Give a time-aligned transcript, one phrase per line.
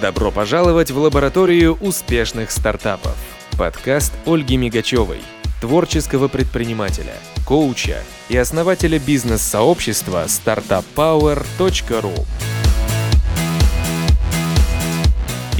[0.00, 3.16] Добро пожаловать в лабораторию успешных стартапов.
[3.58, 5.18] Подкаст Ольги Мигачевой,
[5.60, 12.26] творческого предпринимателя, коуча и основателя бизнес-сообщества startuppower.ru.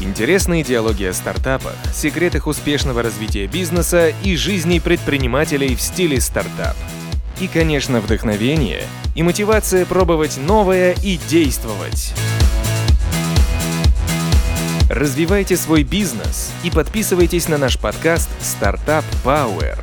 [0.01, 6.77] Интересные диалоги о стартапах, секретах успешного развития бизнеса и жизни предпринимателей в стиле стартап.
[7.41, 8.85] И, конечно, вдохновение
[9.17, 12.15] и мотивация пробовать новое и действовать.
[14.89, 19.79] Развивайте свой бизнес и подписывайтесь на наш подкаст Startup Power.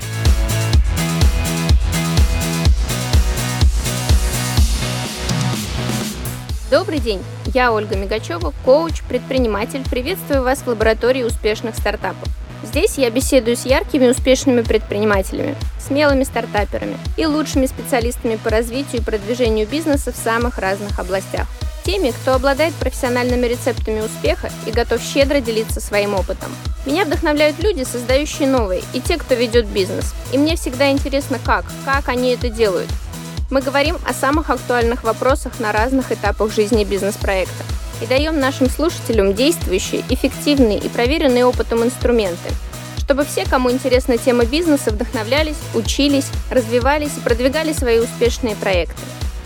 [6.71, 7.21] Добрый день,
[7.53, 9.83] я Ольга Мигачева, коуч, предприниматель.
[9.87, 12.27] Приветствую вас в лаборатории успешных стартапов.
[12.63, 19.05] Здесь я беседую с яркими успешными предпринимателями, смелыми стартаперами и лучшими специалистами по развитию и
[19.05, 21.45] продвижению бизнеса в самых разных областях–
[21.85, 26.51] теми, кто обладает профессиональными рецептами успеха и готов щедро делиться своим опытом.
[26.85, 30.13] Меня вдохновляют люди, создающие новые, и те, кто ведет бизнес.
[30.33, 32.89] И мне всегда интересно, как, как они это делают.
[33.51, 37.63] Мы говорим о самых актуальных вопросах на разных этапах жизни бизнес-проекта
[38.01, 42.49] и даем нашим слушателям действующие, эффективные и проверенные опытом инструменты,
[42.97, 48.99] чтобы все, кому интересна тема бизнеса, вдохновлялись, учились, развивались и продвигали свои успешные проекты.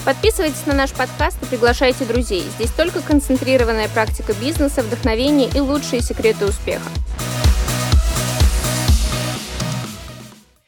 [0.06, 2.42] Подписывайтесь на наш подкаст и приглашайте друзей.
[2.42, 6.90] Здесь только концентрированная практика бизнеса, вдохновение и лучшие секреты успеха.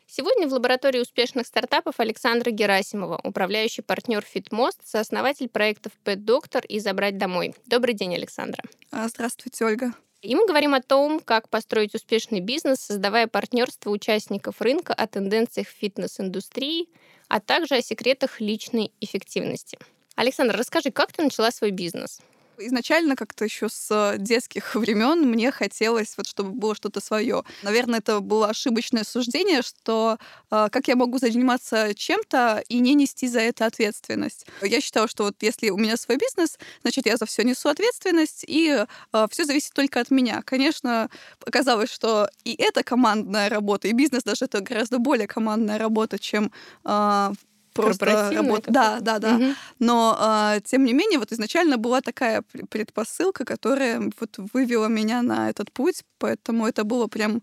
[0.05, 6.79] Сегодня в лаборатории успешных стартапов Александра Герасимова, управляющий партнер FitMost, сооснователь проектов Pet Doctor и
[6.79, 7.55] «Забрать домой».
[7.65, 8.61] Добрый день, Александра.
[8.91, 9.93] А, здравствуйте, Ольга.
[10.21, 15.67] И мы говорим о том, как построить успешный бизнес, создавая партнерство участников рынка о тенденциях
[15.67, 16.89] фитнес-индустрии,
[17.31, 19.77] а также о секретах личной эффективности.
[20.17, 22.19] Александр, расскажи, как ты начала свой бизнес?
[22.67, 27.43] Изначально как-то еще с детских времен мне хотелось, вот, чтобы было что-то свое.
[27.63, 30.17] Наверное, это было ошибочное суждение, что
[30.49, 34.45] э, как я могу заниматься чем-то и не нести за это ответственность.
[34.61, 38.45] Я считала, что вот если у меня свой бизнес, значит, я за все несу ответственность,
[38.47, 40.41] и э, все зависит только от меня.
[40.43, 41.09] Конечно,
[41.45, 46.51] оказалось, что и это командная работа, и бизнес даже это гораздо более командная работа, чем
[46.85, 47.31] э,
[47.73, 48.71] просто работа.
[48.71, 49.35] Да, да, да.
[49.35, 49.45] Угу.
[49.79, 55.49] Но а, тем не менее, вот изначально была такая предпосылка, которая вот вывела меня на
[55.49, 57.41] этот путь, поэтому это было прям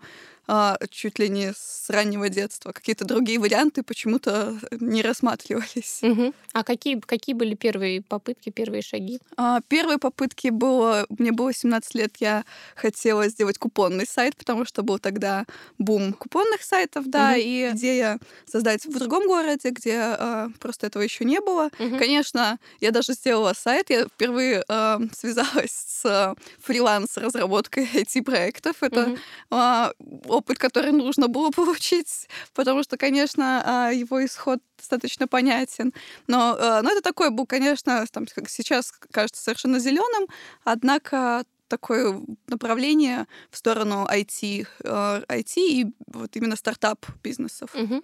[0.90, 2.72] чуть ли не с раннего детства.
[2.72, 6.00] Какие-то другие варианты почему-то не рассматривались.
[6.02, 6.32] Угу.
[6.52, 9.20] А какие, какие были первые попытки, первые шаги?
[9.36, 11.06] А, первые попытки было...
[11.10, 12.44] Мне было 17 лет, я
[12.74, 15.44] хотела сделать купонный сайт, потому что был тогда
[15.78, 17.40] бум купонных сайтов, да, угу.
[17.40, 21.70] и идея создать в другом городе, где а, просто этого еще не было.
[21.78, 21.98] Угу.
[21.98, 28.82] Конечно, я даже сделала сайт, я впервые а, связалась с фриланс-разработкой IT-проектов.
[28.82, 29.16] Это
[29.50, 29.92] а,
[30.26, 35.92] опыт, который нужно было получить, потому что, конечно, а, его исход достаточно понятен.
[36.26, 40.28] Но, а, но это такой был, конечно, там, как сейчас кажется совершенно зеленым,
[40.64, 45.20] однако такое направление в сторону IT, IT а,
[45.56, 47.74] и вот именно стартап бизнесов.
[47.74, 48.02] Угу.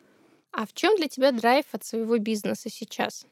[0.52, 3.26] А в чем для тебя драйв от своего бизнеса сейчас?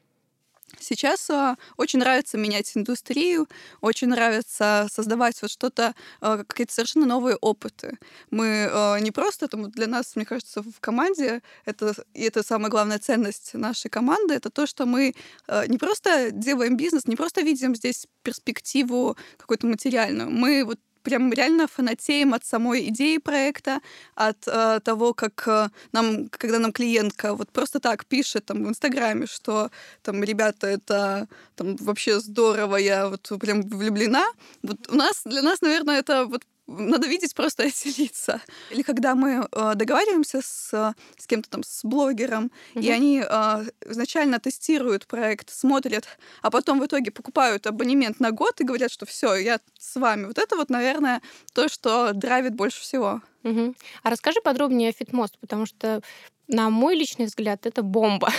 [0.79, 3.47] Сейчас а, очень нравится менять индустрию,
[3.81, 7.97] очень нравится создавать вот что-то, а, какие-то совершенно новые опыты.
[8.31, 12.69] Мы а, не просто, там, для нас, мне кажется, в команде, это, и это самая
[12.69, 15.13] главная ценность нашей команды, это то, что мы
[15.47, 21.31] а, не просто делаем бизнес, не просто видим здесь перспективу какую-то материальную, мы вот прям
[21.33, 23.81] реально фанатеем от самой идеи проекта,
[24.15, 28.69] от э, того, как э, нам, когда нам клиентка вот просто так пишет там в
[28.69, 29.69] Инстаграме, что
[30.01, 34.25] там, ребята, это там вообще здорово, я вот прям влюблена.
[34.63, 38.41] Вот у нас, для нас, наверное, это вот надо видеть просто эти лица.
[38.71, 42.81] Или когда мы э, договариваемся с, с кем-то там, с блогером, mm-hmm.
[42.81, 46.07] и они э, изначально тестируют проект, смотрят,
[46.41, 50.25] а потом в итоге покупают абонемент на год и говорят, что все, я с вами.
[50.25, 51.21] Вот это вот, наверное,
[51.53, 53.21] то, что драйвит больше всего.
[53.43, 53.75] Угу.
[54.03, 56.01] А расскажи подробнее о Фитмост, потому что,
[56.47, 58.31] на мой личный взгляд, это бомба.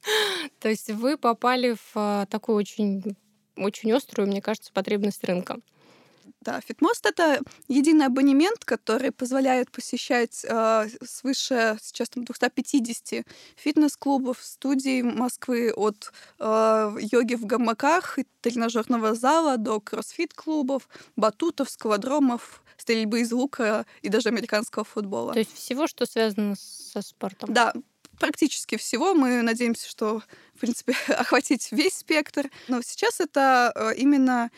[0.60, 3.16] То есть вы попали в а, такую очень
[3.56, 5.58] очень острую, мне кажется, потребность рынка.
[6.44, 13.26] Да, Фитмост— это единый абонемент, который позволяет посещать э, свыше сейчас там 250
[13.56, 20.86] фитнес-клубов, студий Москвы от э, йоги в гамаках тренажерного зала до кроссфит-клубов,
[21.16, 25.32] батутов, скалодромов, стрельбы из лука и даже американского футбола.
[25.32, 27.54] То есть всего, что связано со спортом?
[27.54, 27.72] Да,
[28.18, 29.14] практически всего.
[29.14, 30.22] Мы надеемся, что
[30.54, 32.50] в принципе, охватить весь спектр.
[32.68, 34.50] Но сейчас это э, именно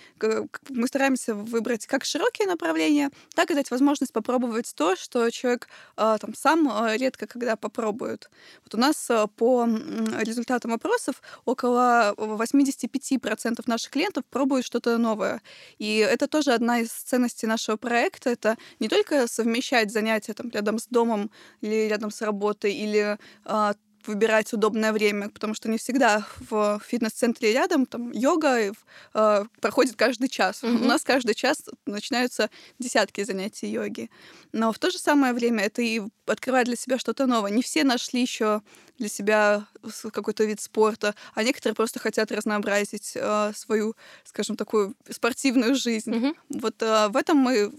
[0.69, 6.17] мы стараемся выбрать как широкие направления, так и дать возможность попробовать то, что человек э,
[6.21, 8.31] там сам э, редко когда попробует.
[8.65, 9.67] Вот у нас по
[10.21, 15.41] результатам опросов около 85% наших клиентов пробуют что-то новое.
[15.79, 18.31] И это тоже одна из ценностей нашего проекта.
[18.31, 23.19] Это не только совмещать занятия там, рядом с домом или рядом с работой, или
[24.07, 28.73] выбирать удобное время, потому что не всегда в фитнес-центре рядом там йога
[29.15, 30.63] э, проходит каждый час.
[30.63, 30.83] Mm-hmm.
[30.83, 34.11] У нас каждый час начинаются десятки занятий йоги.
[34.53, 37.51] Но в то же самое время это и открывает для себя что-то новое.
[37.51, 38.63] Не все нашли еще
[38.99, 39.67] для себя
[40.13, 43.95] какой-то вид спорта, а некоторые просто хотят разнообразить э, свою,
[44.25, 46.11] скажем, такую спортивную жизнь.
[46.11, 46.37] Mm-hmm.
[46.61, 47.73] Вот э, в этом мы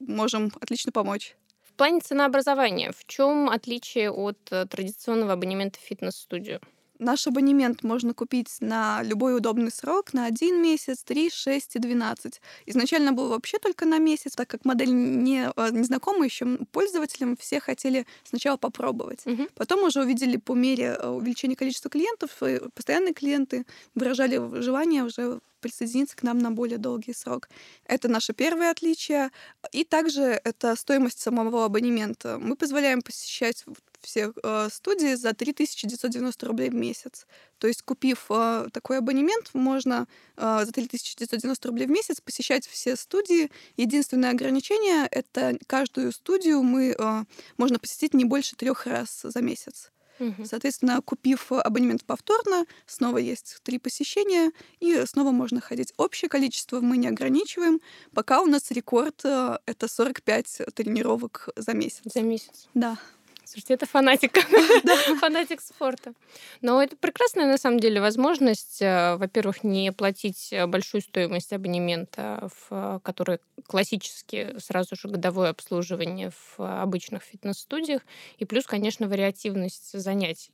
[0.00, 1.36] можем отлично помочь.
[1.76, 6.60] Плане ценообразования, в чем отличие от э, традиционного абонемента в фитнес-студию?
[7.00, 12.40] Наш абонемент можно купить на любой удобный срок, на один месяц, три, шесть и двенадцать.
[12.66, 17.36] Изначально был вообще только на месяц, так как модель не, э, не знакома еще пользователям,
[17.36, 19.26] все хотели сначала попробовать.
[19.26, 19.48] Угу.
[19.56, 22.30] Потом уже увидели по мере э, увеличения количества клиентов,
[22.74, 23.66] постоянные клиенты
[23.96, 27.48] выражали желание уже присоединиться к нам на более долгий срок.
[27.86, 29.30] Это наше первое отличие.
[29.72, 32.38] И также это стоимость самого абонемента.
[32.38, 33.64] Мы позволяем посещать
[34.02, 37.26] все э, студии за 3990 рублей в месяц.
[37.56, 40.06] То есть, купив э, такой абонемент, можно
[40.36, 43.50] э, за 3990 рублей в месяц посещать все студии.
[43.78, 47.24] Единственное ограничение— это каждую студию мы э,
[47.56, 49.93] можно посетить не больше трех раз за месяц.
[50.18, 50.44] Угу.
[50.44, 55.92] Соответственно, купив абонемент повторно, снова есть три посещения, и снова можно ходить.
[55.96, 57.80] Общее количество мы не ограничиваем.
[58.12, 62.02] Пока у нас рекорд э,— это 45 тренировок за месяц.
[62.04, 62.68] За месяц?
[62.74, 62.98] Да.
[63.44, 64.38] Слушайте, это фанатик.
[65.20, 66.14] фанатик спорта.
[66.62, 72.48] Но это прекрасная, на самом деле, возможность, э, во-первых, не платить э, большую стоимость абонемента,
[72.68, 78.02] в который классически сразу же годовое обслуживание в обычных фитнес-студиях,
[78.38, 80.50] и плюс, конечно, вариативность занятий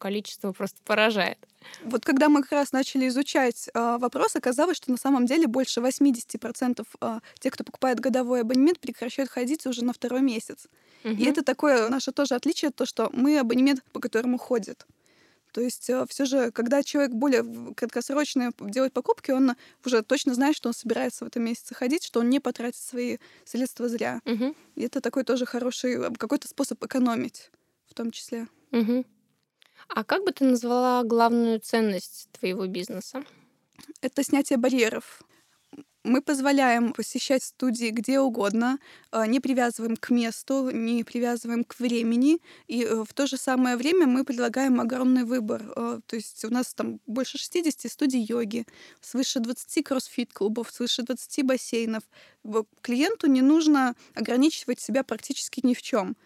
[0.00, 1.38] количество просто поражает.
[1.84, 5.80] Вот когда мы как раз начали изучать э, вопрос, оказалось, что на самом деле больше
[5.80, 10.66] 80% э, тех, кто покупает годовой абонемент, прекращают ходить уже на второй месяц.
[11.04, 11.14] Угу.
[11.14, 14.86] И это такое наше тоже отличие, то, что мы абонемент, по которому ходят.
[15.52, 19.54] То есть э, все же, когда человек более краткосрочно делает покупки, он
[19.84, 23.18] уже точно знает, что он собирается в этом месяце ходить, что он не потратит свои
[23.44, 24.20] средства зря.
[24.24, 24.54] Угу.
[24.76, 27.50] И это такой тоже хороший какой-то способ экономить
[27.86, 28.46] в том числе.
[28.72, 29.04] Угу.
[29.88, 33.24] А как бы ты назвала главную ценность твоего бизнеса?
[34.00, 35.22] Это снятие барьеров.
[36.02, 38.78] Мы позволяем посещать студии где угодно,
[39.10, 42.38] а, не привязываем к месту, не привязываем к времени,
[42.68, 45.70] и э, в то же самое время мы предлагаем огромный выбор.
[45.76, 48.64] А, то есть у нас там больше 60 студий йоги,
[49.02, 52.02] свыше 20 кроссфит-клубов, свыше 20 бассейнов.
[52.80, 56.16] Клиенту не нужно ограничивать себя практически ни в чем.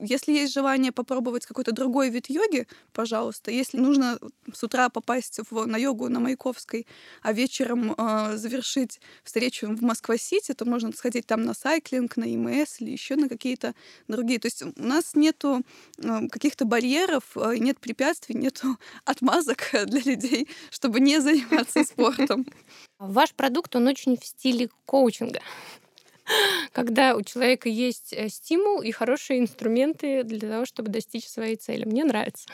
[0.00, 3.50] Если есть желание попробовать какой-то другой вид йоги, пожалуйста.
[3.50, 4.18] Если нужно
[4.52, 6.86] с утра попасть в, на йогу на Маяковской,
[7.22, 12.80] а вечером э, завершить встречу в Москва-Сити, то можно сходить там на сайклинг, на ИМС
[12.80, 13.74] или еще на какие-то
[14.08, 14.38] другие.
[14.38, 15.62] То есть у нас нету
[15.98, 22.46] э, каких-то барьеров, э, нет препятствий, нету отмазок для людей, чтобы не заниматься спортом.
[22.98, 25.40] Ваш продукт, он очень в стиле коучинга
[26.72, 31.84] когда у человека есть э, стимул и хорошие инструменты для того, чтобы достичь своей цели.
[31.84, 32.48] Мне нравится.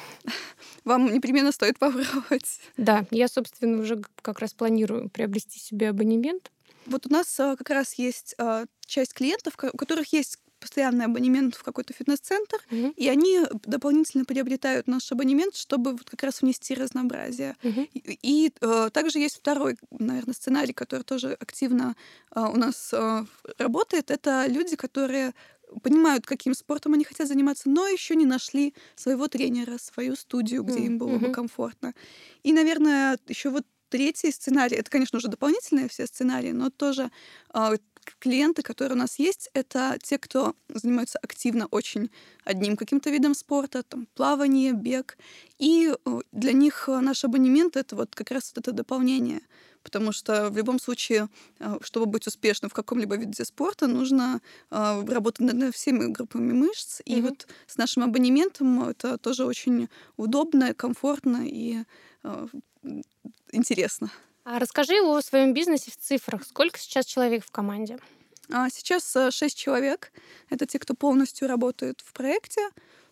[0.84, 2.60] Вам непременно стоит попробовать.
[2.76, 6.50] Да, я, собственно, уже как раз планирую приобрести себе абонемент.
[6.86, 11.54] Вот у нас э, как раз есть э, часть клиентов, у которых есть постоянный абонемент
[11.54, 12.94] в какой-то фитнес-центр, mm-hmm.
[12.94, 17.56] и они дополнительно приобретают наш абонемент, чтобы вот как раз внести разнообразие.
[17.62, 17.88] Mm-hmm.
[17.94, 21.96] И, и э, также есть второй, наверное, сценарий, который тоже активно
[22.34, 23.24] э, у нас э,
[23.58, 24.10] работает.
[24.10, 25.32] Это люди, которые
[25.82, 30.78] понимают, каким спортом они хотят заниматься, но еще не нашли своего тренера, свою студию, где
[30.78, 30.86] mm-hmm.
[30.86, 31.94] им было бы комфортно.
[32.42, 37.10] И, наверное, еще вот третий сценарий, это, конечно, уже дополнительные все сценарии, но тоже
[37.54, 37.76] э,
[38.18, 42.10] клиенты, которые у нас есть, это те, кто занимаются активно очень
[42.44, 45.18] одним каким-то видом спорта, там, плавание, бег.
[45.58, 49.40] И э, для них наш абонемент— это вот как раз вот это дополнение.
[49.82, 51.28] Потому что в любом случае,
[51.60, 57.00] э, чтобы быть успешным в каком-либо виде спорта, нужно э, работать над всеми группами мышц.
[57.04, 57.22] И mm-hmm.
[57.22, 61.84] вот с нашим абонементом это тоже очень удобно, комфортно и
[63.52, 64.10] интересно.
[64.50, 66.42] А расскажи о своем бизнесе в цифрах.
[66.42, 67.98] Сколько сейчас человек в команде?
[68.50, 70.10] А сейчас э, шесть человек.
[70.48, 72.66] Это те, кто полностью работает в проекте.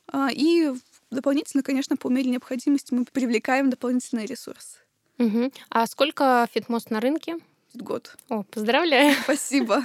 [0.06, 0.72] А, и
[1.10, 4.78] дополнительно, конечно, по мере необходимости мы привлекаем дополнительные ресурсы.
[5.18, 5.52] Угу.
[5.68, 7.36] А сколько фитмост на рынке?
[7.74, 8.16] Год.
[8.30, 9.14] О, поздравляю.
[9.24, 9.84] Спасибо.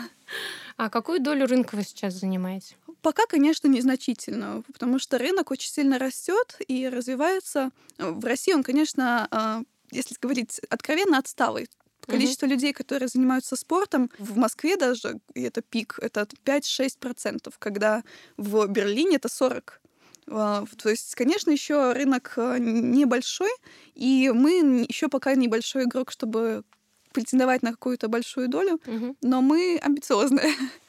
[0.78, 2.78] А какую долю рынка вы сейчас занимаете?
[3.02, 7.72] Пока, конечно, незначительно, потому что рынок очень сильно растет и развивается.
[7.98, 11.70] В России он, конечно, а, если говорить откровенно, отсталый.
[12.08, 12.54] Количество угу.
[12.54, 18.04] людей, которые занимаются спортом, в Москве даже, и это пик, это 5-6%, когда
[18.38, 19.64] в Берлине это 40%.
[20.34, 23.50] А, то есть, конечно, еще рынок а, небольшой,
[23.96, 26.64] и мы еще пока небольшой игрок, чтобы
[27.12, 29.16] претендовать на какую-то большую долю, угу.
[29.22, 30.54] но мы амбициозные.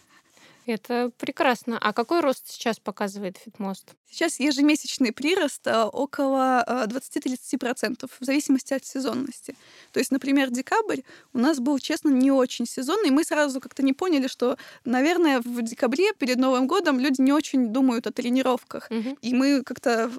[0.66, 1.78] Это прекрасно.
[1.81, 3.95] А какой рост сейчас показывает Фитмост?
[4.09, 9.57] Сейчас ежемесячный прирост э, около 20-30%, э, в зависимости от сезонности.
[9.92, 11.00] То есть, например, декабрь
[11.33, 15.62] у нас был, честно, не очень сезонный, мы сразу как-то не поняли, что, наверное, в
[15.62, 18.88] декабре перед Новым годом люди не очень думают о тренировках.
[18.90, 19.19] Угу.
[19.21, 20.12] И мы как-то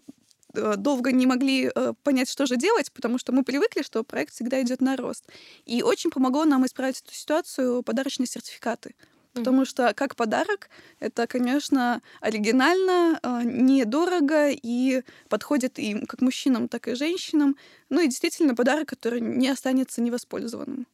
[0.53, 1.71] э, долго не могли
[2.03, 5.23] понять, что же делать, потому что мы привыкли, что проект всегда идет на рост.
[5.65, 8.95] И очень помогло нам исправить эту ситуацию подарочные сертификаты.
[9.33, 16.87] Потому что как подарок это, конечно, оригинально, а, недорого и подходит и как мужчинам, так
[16.87, 17.57] и женщинам.
[17.89, 20.85] Ну и действительно подарок, который не останется невоспользованным.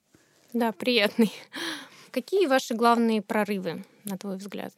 [0.54, 1.34] Да, приятный.
[2.12, 4.74] Какие ваши главные прорывы, на твой взгляд?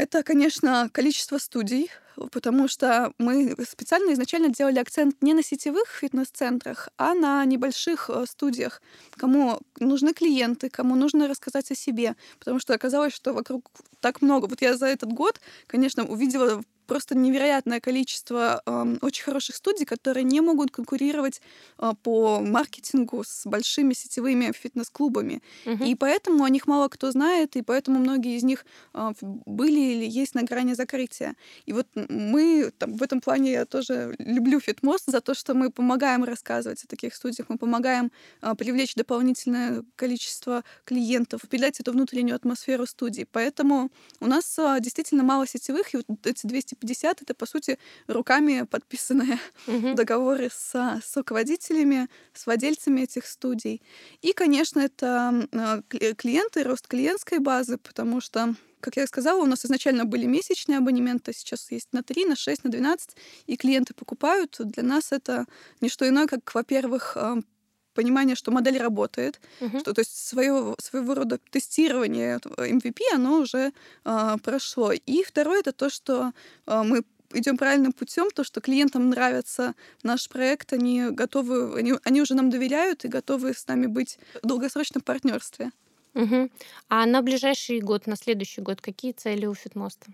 [0.00, 1.90] Это, конечно, количество студий,
[2.32, 8.24] потому что мы специально изначально делали акцент не на сетевых фитнес-центрах, а на небольших э,
[8.26, 8.80] студиях,
[9.18, 14.46] кому нужны клиенты, кому нужно рассказать о себе, потому что оказалось, что вокруг так много.
[14.46, 20.24] Вот я за этот год, конечно, увидела просто невероятное количество э, очень хороших студий, которые
[20.24, 21.40] не могут конкурировать
[21.78, 25.40] э, по маркетингу с большими сетевыми фитнес-клубами.
[25.66, 25.84] Угу.
[25.84, 29.12] И поэтому о них мало кто знает, и поэтому многие из них э,
[29.46, 31.36] были или есть на грани закрытия.
[31.64, 35.70] И вот мы там, в этом плане я тоже люблю Фитмост за то, что мы
[35.70, 38.10] помогаем рассказывать о таких студиях, мы помогаем
[38.42, 43.28] э, привлечь дополнительное количество клиентов, передать эту внутреннюю атмосферу студии.
[43.30, 47.78] Поэтому у нас э, действительно мало сетевых, и вот эти 200 50 это, по сути,
[48.06, 49.94] руками подписанные угу.
[49.94, 53.82] договоры с, с руководителями, с владельцами этих студий.
[54.22, 55.82] И, конечно, это а,
[56.16, 61.34] клиенты, рост клиентской базы, потому что как я сказала, у нас изначально были месячные абонементы,
[61.34, 63.10] сейчас есть на 3, на 6, на 12,
[63.46, 64.56] и клиенты покупают.
[64.58, 65.44] Для нас это
[65.82, 67.38] не что иное, как, во-первых, а,
[67.94, 69.80] понимание, что модель работает, uh-huh.
[69.80, 73.72] что то есть своего, своего рода тестирование MVP, оно уже
[74.04, 74.92] э, прошло.
[74.92, 76.32] И второе это то, что
[76.66, 82.22] э, мы идем правильным путем, то, что клиентам нравится наш проект, они готовы, они, они
[82.22, 85.70] уже нам доверяют и готовы с нами быть в долгосрочном партнерстве.
[86.14, 86.50] Угу.
[86.88, 90.06] А на ближайший год, на следующий год, какие цели у Фитмоста?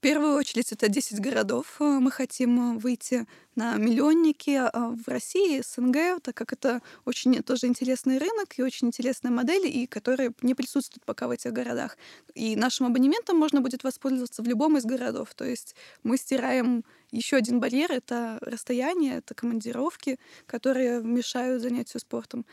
[0.00, 1.76] В первую очередь это 10 городов.
[1.78, 8.16] Мы хотим выйти на миллионники а, в России, СНГ, так как это очень тоже интересный
[8.16, 11.98] рынок и очень интересная модель, и которые не присутствуют пока в этих городах.
[12.34, 15.34] И нашим абонементом можно будет воспользоваться в любом из городов.
[15.34, 22.46] То есть мы стираем еще один барьер— это расстояние, это командировки, которые мешают занятию спортом.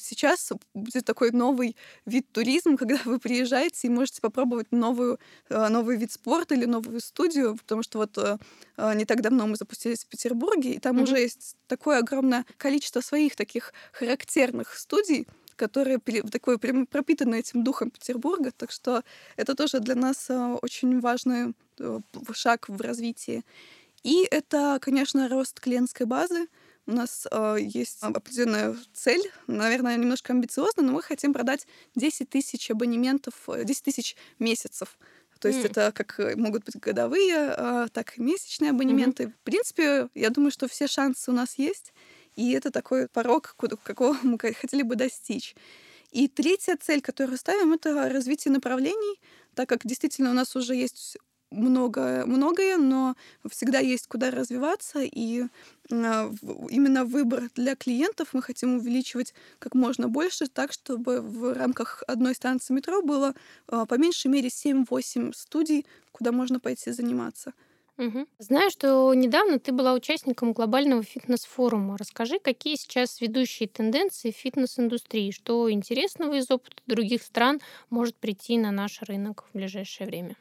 [0.00, 5.18] Сейчас будет такой новый вид туризма, когда вы приезжаете и можете попробовать новую,
[5.50, 9.56] а, новый вид спорта или новую студию, потому что вот а, не так давно мы
[9.56, 11.02] запустились в Петербурге, и там mm-hmm.
[11.02, 17.90] уже есть такое огромное количество своих таких характерных студий, которые такой прям пропитаны этим духом
[17.90, 19.02] Петербурга, так что
[19.36, 22.00] это тоже для нас э, очень важный э,
[22.32, 23.44] шаг в развитии.
[24.04, 26.46] И это, конечно, рост клиентской базы.
[26.86, 32.70] У нас э, есть определенная цель, наверное, немножко амбициозная, но мы хотим продать 10 тысяч
[32.70, 34.96] абонементов, 10 тысяч месяцев
[35.44, 35.66] то есть mm.
[35.66, 39.24] это как э, могут быть годовые, а, так и месячные абонементы.
[39.24, 39.32] Mm-hmm.
[39.32, 41.92] В принципе, я думаю, что все шансы у нас есть,
[42.34, 45.54] и это такой порог, какого мы хотели бы достичь.
[46.12, 49.20] И третья цель, которую ставим, это развитие направлений,
[49.54, 51.18] так как действительно у нас уже есть
[51.50, 53.14] многое, многое, но
[53.50, 55.44] всегда есть куда развиваться, и
[55.90, 56.30] а,
[56.70, 62.34] именно выбор для клиентов мы хотим увеличивать как можно больше, так, чтобы в рамках одной
[62.34, 63.34] станции метро было
[63.68, 67.52] а, по меньшей мере 7-8 студий, куда можно пойти заниматься.
[67.96, 68.26] Угу.
[68.38, 71.96] Знаю, что недавно ты была участником глобального фитнес-форума.
[71.96, 77.60] Расскажи, какие сейчас ведущие тенденции в фитнес-индустрии, что интересного из опыта других стран
[77.90, 80.34] может прийти на наш рынок в ближайшее время?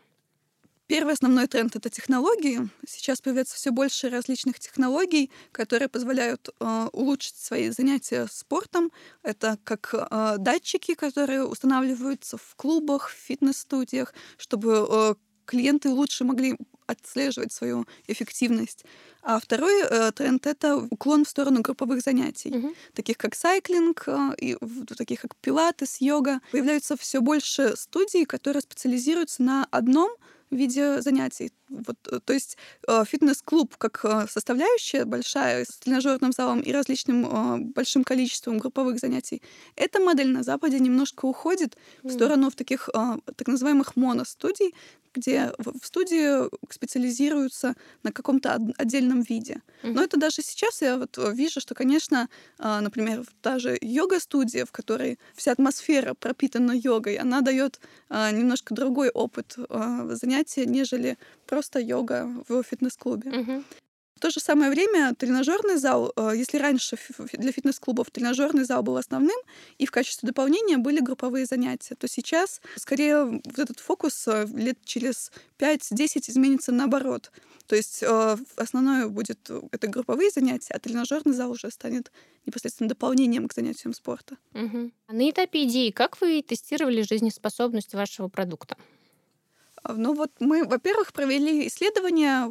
[0.88, 2.70] Первый основной тренд— это технологии.
[2.86, 8.92] Сейчас появляется все больше различных технологий, которые позволяют э, улучшить свои занятия спортом.
[9.24, 16.58] Это как э, датчики, которые устанавливаются в клубах, в фитнес-студиях, чтобы э, клиенты лучше могли
[16.86, 18.84] отслеживать свою эффективность.
[19.22, 22.76] А второй э, тренд— это уклон в сторону групповых занятий, Мгм.
[22.94, 24.58] таких как сайклинг, э, и
[24.98, 26.42] таких как пилатес, йога.
[26.52, 30.12] Появляются все больше студий, которые специализируются на одном
[30.56, 31.52] виде занятий.
[31.70, 32.58] Вот, э, то есть
[32.88, 39.00] э, фитнес-клуб как э, составляющая большая с тренажерным залом и различным э, большим количеством групповых
[39.00, 39.42] занятий.
[39.76, 44.74] Эта модель на Западе немножко уходит в сторону в таких э, так называемых моностудий,
[45.14, 49.62] где в студии специализируются на каком-то отдельном виде.
[49.84, 54.66] Но это даже сейчас я вот э, вижу, что, конечно, а, например, та же йога-студия,
[54.66, 57.80] в которой вся атмосфера пропитана йогой, она дает
[58.10, 63.32] а, немножко другой опыт а, занятия, нежели просто йога в фитнес-клубе.
[63.32, 63.64] Мгм.
[64.24, 66.98] То же самое время тренажерный зал, э, если раньше
[67.34, 69.36] для фитнес-клубов тренажерный зал был основным,
[69.78, 74.78] и в качестве дополнения были групповые занятия, то сейчас скорее вот этот фокус э, лет
[74.86, 77.34] через 5-10 изменится наоборот.
[77.68, 82.10] То есть э, основное будет это групповые занятия, а тренажерный зал уже станет
[82.46, 84.38] непосредственно дополнением к занятиям спорта.
[84.54, 84.94] Мгм.
[85.08, 88.78] А На этапе идеи, как вы тестировали жизнеспособность вашего продукта?
[89.84, 92.50] А, Ну вот мы, во-первых, провели исследования,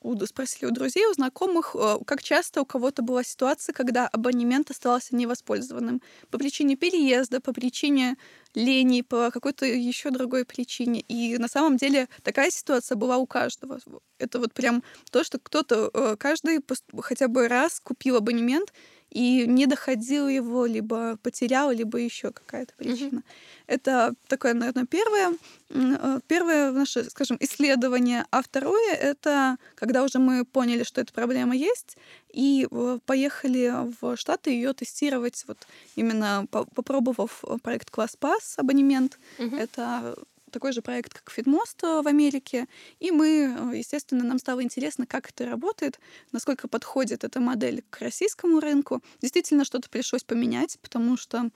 [0.00, 4.70] у- спросили у друзей, у знакомых, э, как часто у кого-то была ситуация, когда абонемент
[4.70, 8.16] оставался невоспользованным по причине переезда, по причине
[8.54, 11.00] лени, по какой-то еще другой причине.
[11.08, 13.78] И на самом деле такая ситуация была у каждого.
[14.18, 16.60] Это вот прям то, что кто-то, э, каждый
[17.00, 18.72] хотя бы раз купил абонемент
[19.10, 23.22] и не доходил его, либо потерял, либо еще какая-то причина.
[23.66, 25.36] Это такое, наверное, первое,
[25.70, 28.24] э, первое наше, скажем, исследование.
[28.30, 31.96] А второе— это когда уже мы поняли, что эта проблема есть,
[32.32, 35.58] и э, поехали в Штаты ее тестировать, вот
[35.96, 39.18] именно по- попробовав э, проект ClassPass, абонемент.
[39.38, 39.56] Мгм.
[39.56, 40.16] Это
[40.50, 42.66] такой же проект, как Фидмост в Америке.
[42.98, 45.98] И мы, э, естественно, нам стало интересно, как это работает,
[46.32, 49.02] насколько подходит эта модель к российскому рынку.
[49.20, 51.50] Действительно, что-то пришлось поменять, потому что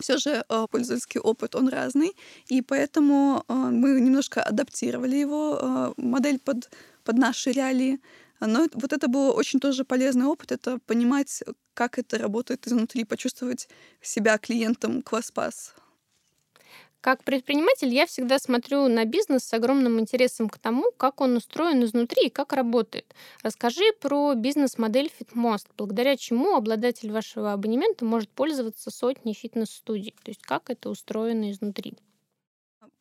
[0.00, 2.12] все же э, пользовательский опыт, он разный,
[2.48, 6.70] и поэтому э, мы немножко адаптировали его, э, модель под,
[7.04, 8.00] под наши реалии.
[8.40, 11.42] Но вот это был очень тоже полезный опыт, это понимать,
[11.74, 13.68] как это работает изнутри, почувствовать
[14.00, 15.72] себя клиентом ClassPass.
[17.00, 21.84] Как предприниматель я всегда смотрю на бизнес с огромным интересом к тому, как он устроен
[21.84, 23.14] изнутри и как работает.
[23.42, 30.14] Расскажи про бизнес-модель FitMost, благодаря чему обладатель вашего абонемента может пользоваться сотней фитнес-студий.
[30.24, 31.94] То есть как это устроено изнутри.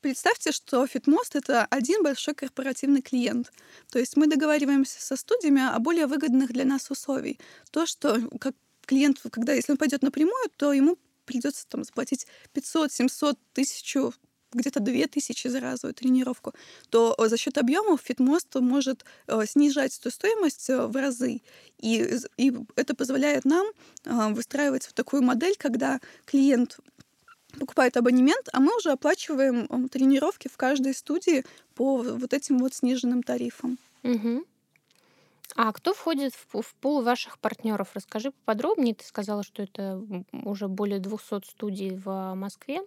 [0.02, 3.52] Представьте, что Фитмост— это один большой корпоративный клиент.
[3.92, 7.40] То есть мы договариваемся со студиями о более выгодных для нас условий.
[7.72, 8.54] То, что как
[8.86, 14.13] клиент, когда если он пойдет напрямую, то ему придется там заплатить 500, 700, тысячу
[14.54, 16.54] где-то 2000 за разовую тренировку,
[16.90, 21.42] то э, за счет объемов Фитмост может э, снижать эту стоимость э, в разы.
[21.80, 23.68] И, и это позволяет нам
[24.34, 26.80] выстраивать вот такую модель, когда клиент
[27.60, 33.22] покупает абонемент, а мы уже оплачиваем тренировки в каждой студии по вот этим вот сниженным
[33.22, 33.78] тарифам.
[34.04, 34.46] Мгм.
[35.58, 37.89] А кто входит в, в пул ваших партнеров?
[37.96, 38.93] Расскажи поподробнее.
[38.93, 40.00] Ты сказала, что это
[40.32, 42.82] уже более 200 студий в Москве.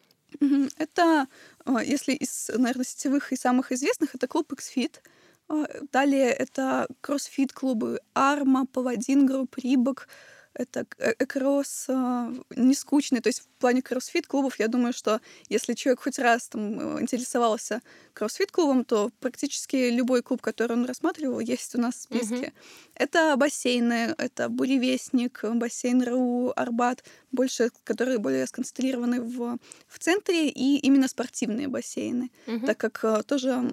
[0.78, 1.26] Это,
[1.66, 5.00] э, если из, наверное, сетевых и самых известных, это клуб XFIT.
[5.48, 10.06] Э, Далее это кроссфит-клубы Арма, Paladin Group, Reebok,
[10.54, 13.20] это э- Экрос, э, нескучный.
[13.20, 17.80] То есть в плане кроссфит-клубов я думаю, что если человек хоть раз там э, интересовался
[18.14, 22.52] кроссфит-клубом, то практически любой клуб, который он рассматривал, есть у нас в списке.
[22.94, 30.76] Это бассейны, это Буревестник, бассейн РУ, Арбат, больше, которые более сконцентрированы в, в центре, и
[30.78, 32.66] именно спортивные бассейны, Мгм.
[32.66, 33.72] так как э, тоже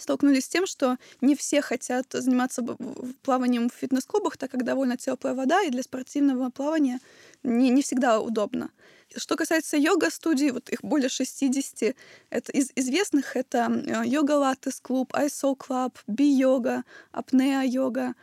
[0.00, 2.62] столкнулись с тем, что не все хотят заниматься
[3.22, 7.00] плаванием в фитнес-клубах, так как довольно теплая вода, и для спортивного плавания
[7.42, 8.70] не, не всегда удобно.
[9.14, 11.96] Что касается йога-студий, вот их более 60,
[12.30, 18.14] это из известных это э, йога латес клуб, ISO клуб, би-йога, апнеа йога.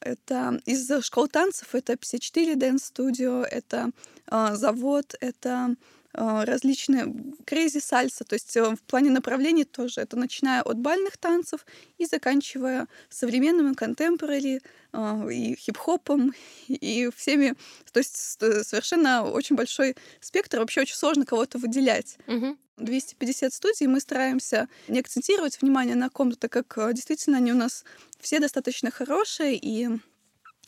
[0.00, 3.90] Это из школ танцев это 54 Dance Studio, это
[4.30, 5.76] э, завод, это
[6.14, 7.04] различные
[7.44, 11.66] crazy сальса, то есть э, в плане направлений тоже это начиная от бальных танцев
[11.98, 14.60] и заканчивая современным и контемпорари,
[14.92, 16.32] э, и хип-хопом,
[16.68, 17.54] и всеми,
[17.92, 22.16] то есть с- совершенно очень большой спектр, вообще очень сложно кого-то выделять.
[22.26, 22.58] Мгм.
[22.76, 27.56] 250 студий, мы стараемся не акцентировать внимание на ком-то, так как э, действительно они у
[27.56, 27.84] нас
[28.20, 29.88] все достаточно хорошие, и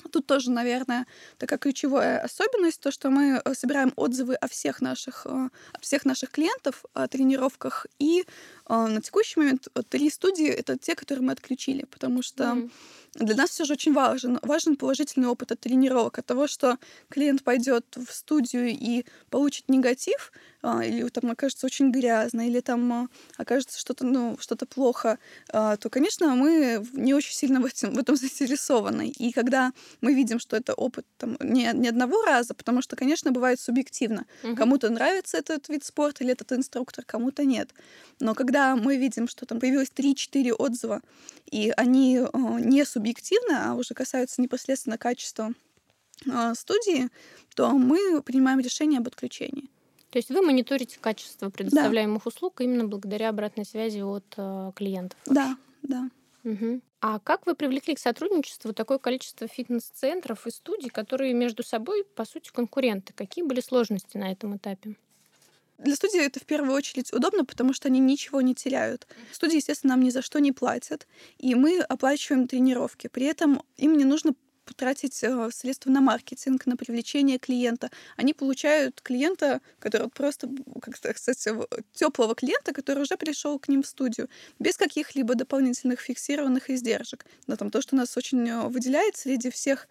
[0.09, 1.07] Тут тоже, наверное,
[1.38, 6.31] такая ключевая особенность, то, что мы э, собираем отзывы о всех наших, о всех наших
[6.31, 8.25] клиентов о тренировках, и
[8.68, 12.70] на текущий момент три студии— это те, которые мы отключили, потому что mm-hmm
[13.18, 14.38] для нас все же очень важен.
[14.42, 20.33] Важен положительный опыт от тренировок, от того, что клиент пойдет в студию и получит негатив,
[20.62, 25.18] а, или там окажется очень грязно, или там а, окажется что-то ну, что плохо,
[25.50, 29.09] а, то, конечно, мы не очень сильно в этом, в этом заинтересованы.
[29.09, 33.31] И когда мы видим, что это опыт там, не, не одного раза, потому что, конечно,
[33.33, 34.26] бывает субъективно.
[34.42, 34.57] Угу.
[34.57, 37.70] Кому-то нравится этот вид спорта или этот инструктор, кому-то нет.
[38.18, 41.03] Но когда мы видим, что там появилось 3-4 отзыва,
[41.51, 42.21] и они
[42.61, 45.53] не субъективны, а уже касаются непосредственно качества
[46.55, 47.09] студии,
[47.55, 49.69] то мы принимаем решение об отключении.
[50.11, 52.29] То есть вы мониторите качество предоставляемых да.
[52.29, 55.19] услуг именно благодаря обратной связи от э, клиентов?
[55.27, 56.09] Да, да.
[56.45, 56.81] Угу.
[57.01, 62.25] А как вы привлекли к сотрудничеству такое количество фитнес-центров и студий, которые между собой, по
[62.25, 63.12] сути, конкуренты?
[63.12, 64.97] Какие были сложности на этом этапе?
[65.79, 69.07] Для студии это в первую очередь удобно, потому что они ничего не теряют.
[69.31, 71.07] Студии, естественно, нам ни за что не платят,
[71.39, 73.09] и мы оплачиваем тренировки.
[73.09, 74.35] При этом им не нужно
[74.66, 77.90] потратить э, средства на маркетинг, на привлечение клиента.
[78.16, 80.48] Они получают клиента, который просто,
[80.83, 81.48] как сказать,
[81.94, 87.24] теплого клиента, который уже пришел к ним в студию, без каких-либо дополнительных фиксированных издержек.
[87.46, 89.88] Да, там то, что нас очень э, выделяет среди всех,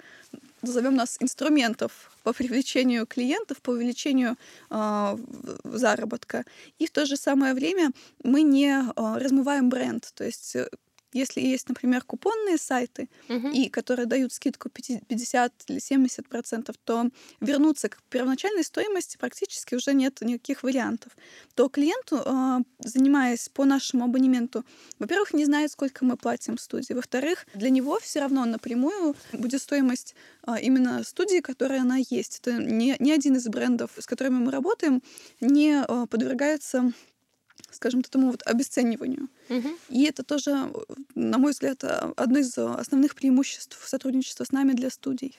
[0.62, 4.36] назовем нас, инструментов по привлечению клиентов, по увеличению
[4.70, 5.18] э,
[5.64, 6.44] заработка.
[6.80, 7.92] И в то же самое время
[8.24, 10.12] мы не э, размываем бренд.
[10.16, 10.68] То есть э,
[11.16, 13.48] если есть, например, купонные сайты, угу.
[13.48, 19.94] и которые дают скидку 50 или 70 процентов, то вернуться к первоначальной стоимости практически уже
[19.94, 21.16] нет никаких вариантов.
[21.56, 24.66] То клиенту, а, занимаясь по нашему абонементу,
[25.00, 26.94] во-первых, не знает, сколько мы платим студии.
[26.94, 32.40] Во-вторых, для него все равно напрямую будет стоимость а, именно студии, которая она есть.
[32.40, 35.02] Это ни, ни один из брендов, с которыми мы работаем,
[35.40, 36.92] не а, подвергается
[37.72, 39.30] скажем, этому вот обесцениванию.
[39.50, 39.70] Угу.
[39.90, 40.72] И это тоже,
[41.14, 45.38] на мой взгляд, одно из основных преимуществ сотрудничества с нами для студий.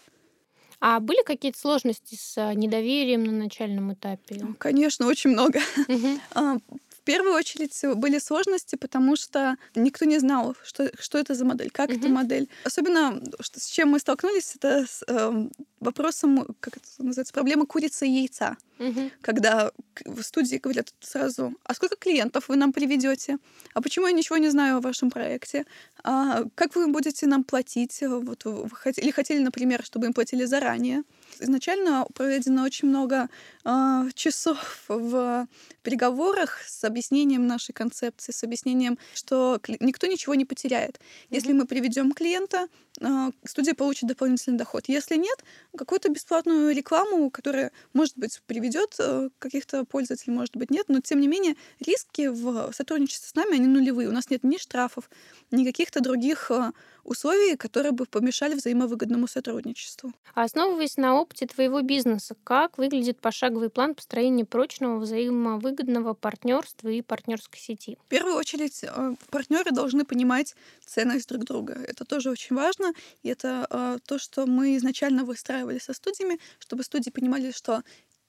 [0.81, 4.46] А были какие-то сложности с недоверием на начальном этапе?
[4.59, 5.61] Конечно, очень много.
[5.88, 6.61] Угу.
[7.07, 11.71] В первую очередь были сложности, потому что никто не знал, что, что это за модель,
[11.71, 11.99] как угу.
[12.01, 12.49] эта модель.
[12.64, 18.09] Особенно, что, с чем мы столкнулись, это с э, вопросом, как это называется, проблема курицы
[18.09, 18.57] и яйца.
[18.81, 19.12] Угу.
[19.21, 19.71] Когда
[20.05, 23.38] в студии говорят сразу, а сколько клиентов вы нам приведете?
[23.73, 25.64] А почему я ничего не знаю о вашем проекте?
[26.03, 28.03] А как вы будете нам платить?
[28.03, 31.05] Вот вы хотели, или хотели, например, чтобы им платили заранее?
[31.41, 33.29] Изначально проведено очень много
[33.65, 35.47] э, часов в
[35.83, 41.01] переговорах с объяснением нашей концепции, с объяснением, что никто ничего не потеряет.
[41.31, 42.69] Если мы приведем клиента,
[43.01, 44.85] э, студия получит дополнительный доход.
[44.89, 45.45] Если нет,
[45.77, 51.21] какую-то бесплатную рекламу, которая, может быть, приведет э, каких-то пользователей, может быть, нет, но тем
[51.21, 54.09] не менее риски в сотрудничестве с нами, они нулевые.
[54.09, 55.11] У нас нет ни штрафов,
[55.51, 56.73] ни каких-то других э,
[57.07, 60.12] условий, которые бы помешали взаимовыгодному сотрудничеству.
[60.35, 67.03] А основываясь на опыте твоего бизнеса, как выглядит пошаговый план построения прочного взаимовыгодного партнерства и
[67.03, 67.97] партнерской сети?
[68.07, 71.75] В первую очередь, э, партнеры должны понимать ценность друг друга.
[71.75, 72.92] Это тоже очень важно.
[73.23, 77.83] И это э, то, что мы изначально выстраивали со студиями, чтобы студии понимали, что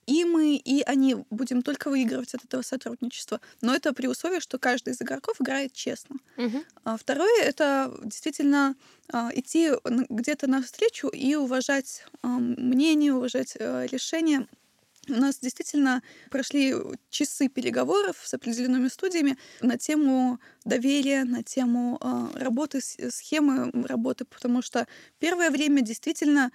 [0.08, 3.42] и мы, и они будем только выигрывать от этого сотрудничества.
[3.62, 6.16] Но это при условии, что каждый из игроков играет честно.
[6.38, 6.64] Угу.
[6.86, 8.76] А второе— это действительно
[9.12, 9.72] а, идти
[10.10, 14.48] где-то навстречу и уважать а, мнение, уважать а, решения
[15.10, 16.76] у нас действительно прошли
[17.10, 24.62] часы переговоров с определенными студиями на тему доверия, на тему э, работы, схемы работы, потому
[24.62, 24.88] что
[25.20, 26.52] первое время действительно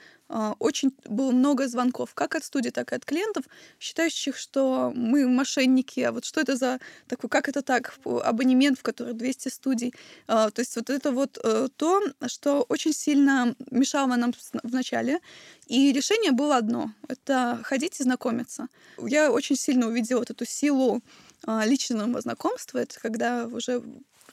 [0.58, 3.44] очень было много звонков, как от студий, так и от клиентов,
[3.78, 8.82] считающих, что мы мошенники, а вот что это за такой, как это так, абонемент, в
[8.82, 9.94] который 200 студий.
[10.28, 15.20] Э, то есть вот это вот э, то, что очень сильно мешало нам в начале.
[15.66, 18.68] И решение было одно— это ходить и знакомиться.
[18.98, 21.02] Я очень сильно увидела вот эту силу
[21.44, 22.78] а, личного знакомства.
[22.78, 23.82] Это когда уже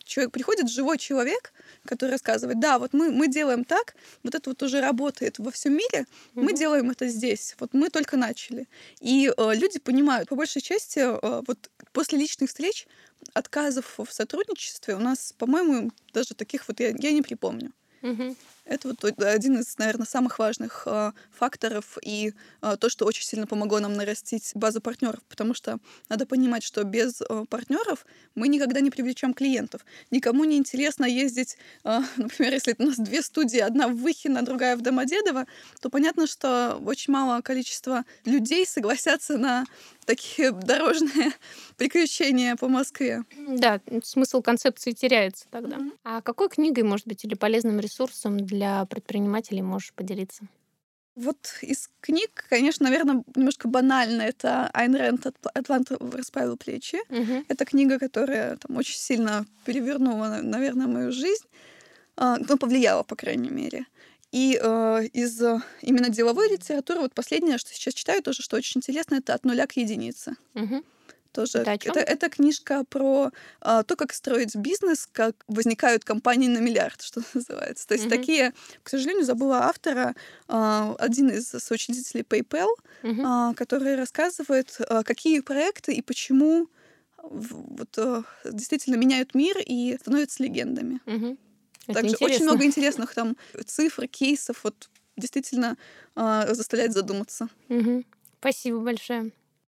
[0.10, 1.54] человек, приходит живой человек,
[1.86, 5.74] который рассказывает, да, вот мы, мы делаем так, вот это вот уже работает во всем
[5.74, 6.06] мире, mm-hmm.
[6.44, 8.68] мы делаем это здесь, вот мы только начали.
[9.00, 12.88] И э, люди понимают, по большей части, э, вот после личных встреч
[13.34, 17.72] отказов в сотрудничестве у нас, по-моему, даже таких вот я, я не припомню.
[18.02, 18.36] Угу.
[18.70, 23.48] Это вот один из, наверное, самых важных э, факторов и э, то, что очень сильно
[23.48, 28.06] помогло нам нарастить базу партнеров, потому что надо понимать, что без э, партнеров
[28.36, 29.84] мы никогда не привлечем клиентов.
[30.12, 34.78] Никому не интересно ездить, э, например, если у нас две студии, одна в Выхино, другая
[34.78, 35.48] в Домодедово,
[35.82, 39.66] то понятно, что очень мало количество людей согласятся на
[40.06, 41.32] такие дорожные
[41.78, 43.24] приключения по Москве.
[43.48, 45.78] Да, смысл концепции теряется тогда.
[45.78, 45.92] Mm-hmm.
[46.04, 48.59] А какой книгой, может быть, или полезным ресурсом для
[48.90, 50.48] предпринимателей можешь поделиться?
[51.16, 54.22] Вот из книг, конечно, наверное, немножко банально.
[54.22, 56.98] Это Айн Рэнд «Атланта расправил плечи».
[57.10, 57.46] Угу.
[57.50, 61.46] Это книга, которая там очень сильно перевернула, наверное, мою жизнь.
[62.16, 63.86] А, ну, повлияла, по крайней мере.
[64.32, 68.80] И э, из э, именно деловой литературы, вот последнее, что сейчас читаю, тоже, что очень
[68.80, 70.36] интересно, это «От нуля к единице».
[70.54, 70.84] Угу.
[71.32, 71.60] Тоже.
[71.60, 77.02] Это, это, это книжка про э, то, как строить бизнес, как возникают компании на миллиард,
[77.04, 77.88] что называется.
[77.88, 78.16] То есть угу.
[78.16, 80.16] такие, к сожалению, забыла автора,
[80.48, 82.70] э, один из соучредителей PayPal,
[83.04, 83.22] угу.
[83.22, 86.68] э, который рассказывает, э, какие проекты и почему
[87.24, 91.00] вот, э, действительно меняют мир и становятся легендами.
[91.06, 91.38] Угу.
[91.94, 92.26] Также интересно.
[92.26, 95.78] очень много интересных там цифр, кейсов, вот действительно
[96.16, 97.50] э, заставляет задуматься.
[97.70, 98.04] Угу.
[98.40, 99.32] Спасибо большое.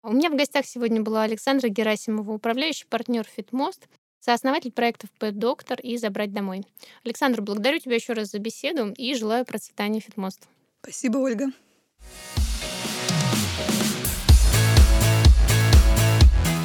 [0.05, 3.87] У меня в гостях сегодня была Александра Герасимова, управляющий партнер Фитмост,
[4.19, 6.65] сооснователь проектов Pet Доктор и «Забрать домой».
[7.05, 10.49] Александр, благодарю тебя еще раз за беседу и желаю процветания Фитмост.
[10.81, 11.45] Спасибо, Ольга.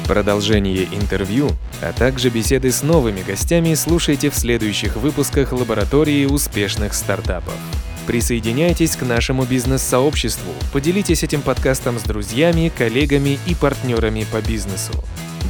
[0.05, 1.47] Продолжение интервью,
[1.81, 7.55] а также беседы с новыми гостями слушайте в следующих выпусках лаборатории успешных стартапов.
[8.07, 14.93] Присоединяйтесь к нашему бизнес-сообществу, поделитесь этим подкастом с друзьями, коллегами и партнерами по бизнесу.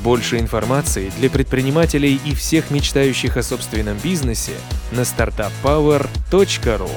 [0.03, 4.53] Больше информации для предпринимателей и всех мечтающих о собственном бизнесе
[4.91, 6.89] на startuppower.ru.